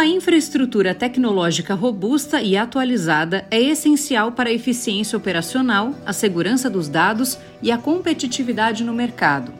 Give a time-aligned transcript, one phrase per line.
[0.00, 6.88] Uma infraestrutura tecnológica robusta e atualizada é essencial para a eficiência operacional, a segurança dos
[6.88, 9.52] dados e a competitividade no mercado.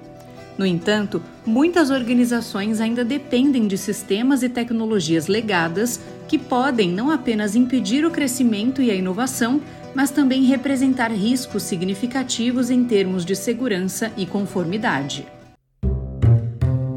[0.56, 7.54] No entanto, muitas organizações ainda dependem de sistemas e tecnologias legadas que podem não apenas
[7.54, 9.61] impedir o crescimento e a inovação,
[9.95, 15.27] mas também representar riscos significativos em termos de segurança e conformidade.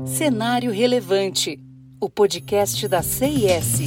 [0.06, 1.73] Cenário Relevante
[2.04, 3.80] o podcast da CIS.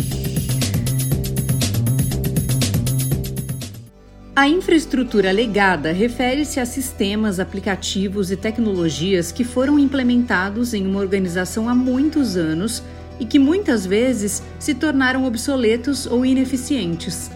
[4.35, 11.69] A infraestrutura legada refere-se a sistemas, aplicativos e tecnologias que foram implementados em uma organização
[11.69, 12.83] há muitos anos
[13.21, 17.31] e que muitas vezes se tornaram obsoletos ou ineficientes.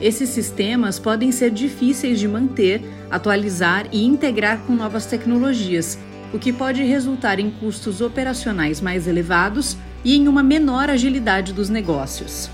[0.00, 5.98] Esses sistemas podem ser difíceis de manter, atualizar e integrar com novas tecnologias,
[6.34, 11.70] o que pode resultar em custos operacionais mais elevados e em uma menor agilidade dos
[11.70, 12.50] negócios.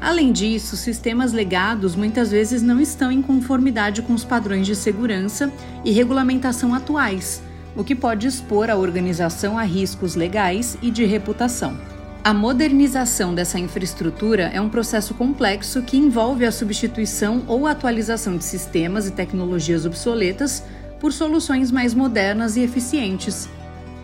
[0.00, 5.52] Além disso, sistemas legados muitas vezes não estão em conformidade com os padrões de segurança
[5.84, 7.42] e regulamentação atuais,
[7.74, 11.76] o que pode expor a organização a riscos legais e de reputação.
[12.22, 18.44] A modernização dessa infraestrutura é um processo complexo que envolve a substituição ou atualização de
[18.44, 20.62] sistemas e tecnologias obsoletas
[21.00, 23.48] por soluções mais modernas e eficientes,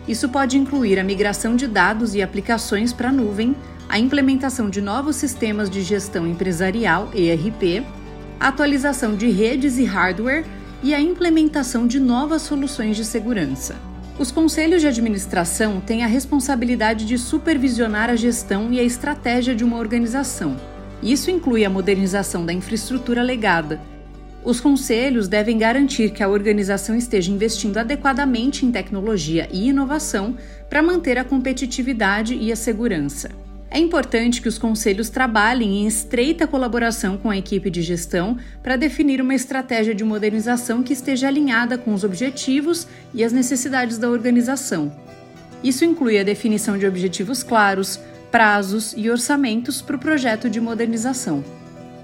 [0.07, 3.55] isso pode incluir a migração de dados e aplicações para a nuvem,
[3.87, 7.85] a implementação de novos sistemas de gestão empresarial ERP,
[8.39, 10.45] a atualização de redes e hardware
[10.81, 13.75] e a implementação de novas soluções de segurança.
[14.17, 19.63] Os conselhos de administração têm a responsabilidade de supervisionar a gestão e a estratégia de
[19.63, 20.57] uma organização.
[21.01, 23.79] Isso inclui a modernização da infraestrutura legada,
[24.43, 30.35] os conselhos devem garantir que a organização esteja investindo adequadamente em tecnologia e inovação
[30.69, 33.29] para manter a competitividade e a segurança.
[33.69, 38.75] É importante que os conselhos trabalhem em estreita colaboração com a equipe de gestão para
[38.75, 44.09] definir uma estratégia de modernização que esteja alinhada com os objetivos e as necessidades da
[44.09, 44.91] organização.
[45.63, 47.97] Isso inclui a definição de objetivos claros,
[48.29, 51.60] prazos e orçamentos para o projeto de modernização.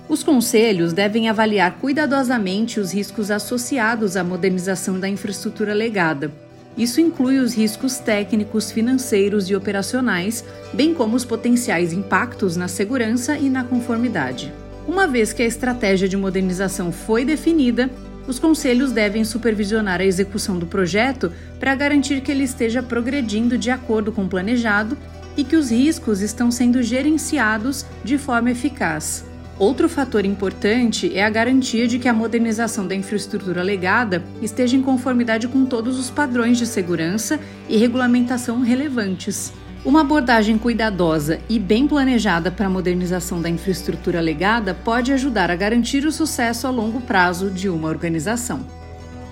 [0.09, 6.31] Os conselhos devem avaliar cuidadosamente os riscos associados à modernização da infraestrutura legada.
[6.78, 13.38] Isso inclui os riscos técnicos, financeiros e operacionais, bem como os potenciais impactos na segurança
[13.38, 14.53] e na conformidade.
[14.88, 17.89] Uma vez que a estratégia de modernização foi definida,
[18.28, 23.72] os conselhos devem supervisionar a execução do projeto para garantir que ele esteja progredindo de
[23.72, 24.97] acordo com o planejado
[25.35, 29.25] e que os riscos estão sendo gerenciados de forma eficaz.
[29.59, 34.84] Outro fator importante é a garantia de que a modernização da infraestrutura legada esteja em
[34.84, 39.51] conformidade com todos os padrões de segurança e regulamentação relevantes.
[39.84, 45.56] Uma abordagem cuidadosa e bem planejada para a modernização da infraestrutura legada pode ajudar a
[45.56, 48.59] garantir o sucesso a longo prazo de uma organização.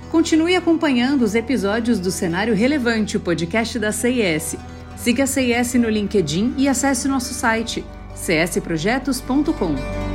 [0.10, 4.56] Continue acompanhando os episódios do Cenário Relevante, o podcast da CIS.
[4.96, 7.84] Siga a CIS no LinkedIn e acesse nosso site
[8.16, 10.15] csprojetos.com.